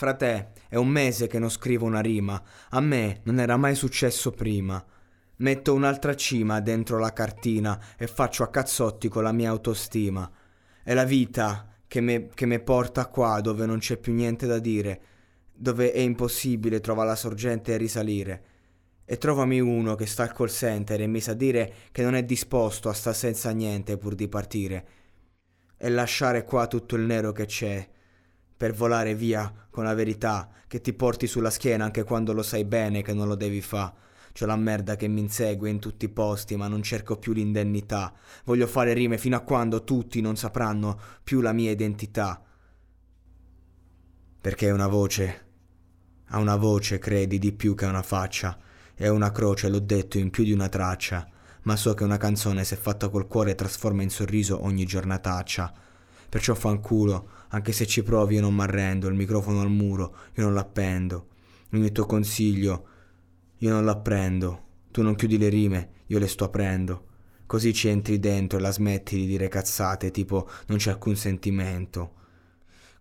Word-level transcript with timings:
Frate, 0.00 0.52
è 0.70 0.76
un 0.76 0.88
mese 0.88 1.26
che 1.26 1.38
non 1.38 1.50
scrivo 1.50 1.84
una 1.84 2.00
rima. 2.00 2.42
A 2.70 2.80
me 2.80 3.20
non 3.24 3.38
era 3.38 3.58
mai 3.58 3.74
successo 3.74 4.30
prima. 4.30 4.82
Metto 5.36 5.74
un'altra 5.74 6.14
cima 6.16 6.58
dentro 6.60 6.98
la 6.98 7.12
cartina 7.12 7.78
e 7.98 8.06
faccio 8.06 8.42
a 8.42 8.48
cazzotti 8.48 9.08
con 9.08 9.24
la 9.24 9.32
mia 9.32 9.50
autostima. 9.50 10.30
È 10.82 10.94
la 10.94 11.04
vita 11.04 11.68
che 11.86 12.00
mi 12.00 12.60
porta 12.62 13.08
qua 13.08 13.42
dove 13.42 13.66
non 13.66 13.78
c'è 13.78 13.98
più 13.98 14.14
niente 14.14 14.46
da 14.46 14.58
dire, 14.58 15.02
dove 15.52 15.92
è 15.92 15.98
impossibile 15.98 16.80
trovare 16.80 17.08
la 17.08 17.14
sorgente 17.14 17.74
e 17.74 17.76
risalire. 17.76 18.44
E 19.04 19.18
trovami 19.18 19.60
uno 19.60 19.96
che 19.96 20.06
sta 20.06 20.22
al 20.22 20.32
call 20.32 20.48
center 20.48 20.98
e 21.02 21.08
mi 21.08 21.20
sa 21.20 21.34
dire 21.34 21.74
che 21.92 22.02
non 22.02 22.14
è 22.14 22.24
disposto 22.24 22.88
a 22.88 22.94
sta 22.94 23.12
senza 23.12 23.50
niente 23.50 23.98
pur 23.98 24.14
di 24.14 24.28
partire. 24.28 24.86
E 25.76 25.90
lasciare 25.90 26.44
qua 26.44 26.66
tutto 26.66 26.96
il 26.96 27.02
nero 27.02 27.32
che 27.32 27.44
c'è 27.44 27.86
per 28.60 28.74
volare 28.74 29.14
via 29.14 29.50
con 29.70 29.84
la 29.84 29.94
verità 29.94 30.50
che 30.66 30.82
ti 30.82 30.92
porti 30.92 31.26
sulla 31.26 31.48
schiena 31.48 31.86
anche 31.86 32.02
quando 32.04 32.34
lo 32.34 32.42
sai 32.42 32.66
bene 32.66 33.00
che 33.00 33.14
non 33.14 33.26
lo 33.26 33.34
devi 33.34 33.62
fa. 33.62 33.94
C'ho 34.38 34.44
la 34.44 34.54
merda 34.54 34.96
che 34.96 35.08
mi 35.08 35.20
insegue 35.20 35.70
in 35.70 35.78
tutti 35.78 36.04
i 36.04 36.10
posti, 36.10 36.56
ma 36.56 36.68
non 36.68 36.82
cerco 36.82 37.16
più 37.16 37.32
l'indennità. 37.32 38.12
Voglio 38.44 38.66
fare 38.66 38.92
rime 38.92 39.16
fino 39.16 39.34
a 39.34 39.40
quando 39.40 39.82
tutti 39.82 40.20
non 40.20 40.36
sapranno 40.36 41.00
più 41.24 41.40
la 41.40 41.54
mia 41.54 41.70
identità. 41.70 42.44
Perché 44.42 44.66
è 44.66 44.72
una 44.72 44.88
voce. 44.88 45.46
Ha 46.26 46.38
una 46.38 46.56
voce, 46.56 46.98
credi, 46.98 47.38
di 47.38 47.52
più 47.52 47.74
che 47.74 47.86
una 47.86 48.02
faccia. 48.02 48.58
È 48.94 49.08
una 49.08 49.32
croce, 49.32 49.70
l'ho 49.70 49.80
detto, 49.80 50.18
in 50.18 50.28
più 50.28 50.44
di 50.44 50.52
una 50.52 50.68
traccia. 50.68 51.26
Ma 51.62 51.76
so 51.76 51.94
che 51.94 52.04
una 52.04 52.18
canzone, 52.18 52.64
se 52.64 52.76
fatta 52.76 53.08
col 53.08 53.26
cuore, 53.26 53.54
trasforma 53.54 54.02
in 54.02 54.10
sorriso 54.10 54.62
ogni 54.62 54.84
giornataccia. 54.84 55.88
Perciò 56.30 56.54
fanculo 56.54 57.28
anche 57.48 57.72
se 57.72 57.86
ci 57.86 58.04
provi 58.04 58.36
io 58.36 58.40
non 58.40 58.54
m'arrendo, 58.54 59.08
il 59.08 59.14
microfono 59.14 59.60
al 59.60 59.70
muro, 59.70 60.14
io 60.36 60.44
non 60.44 60.54
l'appendo. 60.54 61.26
Ogni 61.72 61.90
tuo 61.90 62.06
consiglio, 62.06 62.86
io 63.58 63.70
non 63.70 63.84
l'apprendo. 63.84 64.68
Tu 64.92 65.02
non 65.02 65.16
chiudi 65.16 65.36
le 65.36 65.48
rime, 65.48 65.90
io 66.06 66.20
le 66.20 66.28
sto 66.28 66.44
aprendo. 66.44 67.06
Così 67.46 67.74
ci 67.74 67.88
entri 67.88 68.20
dentro 68.20 68.58
e 68.58 68.60
la 68.60 68.70
smetti 68.70 69.16
di 69.16 69.26
dire 69.26 69.48
cazzate, 69.48 70.12
tipo 70.12 70.48
non 70.66 70.78
c'è 70.78 70.90
alcun 70.90 71.16
sentimento. 71.16 72.14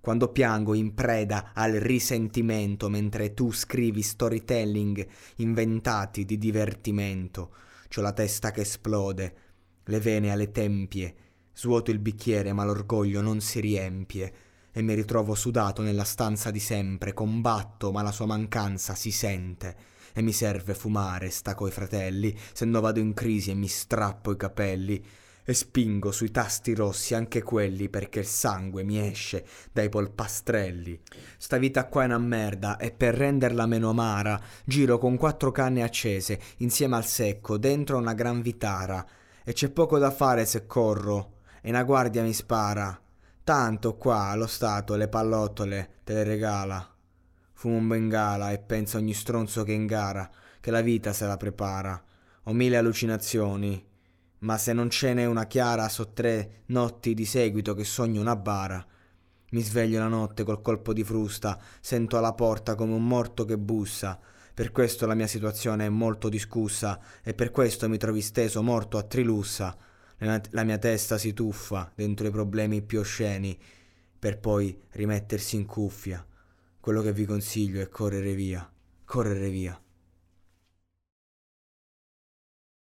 Quando 0.02 0.30
piango 0.30 0.74
in 0.74 0.96
preda 0.96 1.52
al 1.54 1.74
risentimento, 1.74 2.90
mentre 2.90 3.36
tu 3.36 3.52
scrivi 3.52 4.02
storytelling 4.02 5.08
inventati 5.36 6.26
di 6.26 6.40
divertimento, 6.40 7.54
c'ho 7.88 8.02
la 8.02 8.14
testa 8.14 8.50
che 8.50 8.62
esplode, 8.62 9.36
le 9.84 10.00
vene 10.00 10.32
alle 10.32 10.52
tempie, 10.52 11.16
Svuoto 11.60 11.92
il 11.92 12.00
bicchiere, 12.00 12.54
ma 12.54 12.64
l'orgoglio 12.64 13.20
non 13.20 13.42
si 13.42 13.60
riempie 13.60 14.34
e 14.72 14.82
mi 14.82 14.94
ritrovo 14.94 15.36
sudato 15.36 15.82
nella 15.82 16.06
stanza 16.06 16.52
di 16.52 16.60
sempre, 16.62 17.14
combatto, 17.14 17.92
ma 17.92 18.02
la 18.02 18.14
sua 18.14 18.26
mancanza 18.26 18.96
si 18.96 19.12
sente. 19.12 19.76
E 20.14 20.22
mi 20.22 20.32
serve 20.32 20.74
fumare, 20.74 21.30
sta 21.30 21.56
coi 21.56 21.70
fratelli, 21.70 22.34
se 22.54 22.64
no 22.64 22.80
vado 22.80 23.02
in 23.02 23.14
crisi 23.14 23.52
e 23.52 23.56
mi 23.56 23.68
strappo 23.68 24.32
i 24.32 24.38
capelli. 24.38 25.06
E 25.44 25.54
spingo 25.54 26.14
sui 26.14 26.32
tasti 26.32 26.74
rossi 26.74 27.14
anche 27.14 27.44
quelli 27.44 27.90
perché 27.90 28.20
il 28.20 28.26
sangue 28.26 28.84
mi 28.84 28.98
esce 28.98 29.46
dai 29.74 29.90
polpastrelli. 29.90 30.98
Sta 31.38 31.58
vita 31.58 31.88
qua 31.88 32.04
è 32.04 32.06
una 32.06 32.20
merda 32.20 32.78
e 32.78 32.92
per 32.92 33.16
renderla 33.16 33.66
meno 33.66 33.90
amara 33.90 34.42
giro 34.64 34.98
con 34.98 35.18
quattro 35.18 35.52
canne 35.52 35.84
accese 35.84 36.40
insieme 36.60 36.96
al 36.96 37.06
secco 37.06 37.58
dentro 37.58 37.98
una 37.98 38.14
gran 38.14 38.42
vitara. 38.42 39.06
E 39.44 39.52
c'è 39.52 39.70
poco 39.70 39.98
da 39.98 40.10
fare 40.12 40.46
se 40.46 40.66
corro 40.66 41.34
e 41.62 41.70
una 41.70 41.84
guardia 41.84 42.24
mi 42.24 42.34
spara. 42.34 43.00
Tanto 43.44 43.96
qua 43.96 44.36
lo 44.36 44.48
Stato 44.48 44.96
le 44.96 45.08
pallottole 45.08 46.02
te 46.04 46.14
le 46.14 46.24
regala. 46.24 46.96
Fumo 47.54 47.78
un 47.78 47.88
bengala 47.88 48.52
e 48.52 48.60
penso 48.60 48.98
ogni 48.98 49.14
stronzo 49.14 49.64
che 49.64 49.72
in 49.72 49.86
gara, 49.86 50.30
che 50.60 50.72
la 50.72 50.82
vita 50.82 51.14
se 51.14 51.26
la 51.26 51.36
prepara. 51.36 52.02
Ho 52.44 52.54
mille 52.54 52.78
allucinazioni, 52.78 53.86
ma 54.40 54.58
se 54.58 54.72
non 54.72 54.90
ce 54.90 55.14
n'è 55.14 55.26
una 55.26 55.46
chiara, 55.46 55.90
so 55.90 56.14
tre 56.14 56.62
notti 56.68 57.14
di 57.14 57.26
seguito 57.26 57.74
che 57.74 57.84
sogno 57.84 58.22
una 58.22 58.36
bara. 58.36 58.86
Mi 59.52 59.62
sveglio 59.62 60.00
la 60.00 60.08
notte 60.08 60.44
col 60.44 60.62
colpo 60.62 60.94
di 60.94 61.04
frusta, 61.04 61.60
sento 61.82 62.18
alla 62.18 62.34
porta 62.34 62.76
come 62.76 62.94
un 62.94 63.06
morto 63.06 63.46
che 63.46 63.58
bussa. 63.58 64.20
Per 64.54 64.72
questo 64.72 65.06
la 65.08 65.16
mia 65.16 65.28
situazione 65.28 65.86
è 65.86 65.90
molto 65.90 66.30
discussa 66.30 67.00
e 67.24 67.34
per 67.34 67.50
questo 67.52 67.90
mi 67.90 67.98
trovi 67.98 68.22
steso 68.22 68.62
morto 68.62 68.98
a 68.98 69.04
Trilussa 69.04 69.76
la 70.20 70.64
mia 70.64 70.78
testa 70.78 71.18
si 71.18 71.34
tuffa 71.34 71.92
dentro 71.96 72.28
i 72.28 72.32
problemi 72.32 72.82
più 72.82 73.00
osceni 73.00 73.58
per 74.20 74.40
poi 74.40 74.78
rimettersi 74.92 75.56
in 75.56 75.66
cuffia. 75.66 76.26
Quello 76.80 77.02
che 77.02 77.14
vi 77.14 77.26
consiglio 77.26 77.82
è 77.82 77.88
correre 77.88 78.34
via, 78.34 78.70
correre 79.06 79.50
via. 79.50 79.82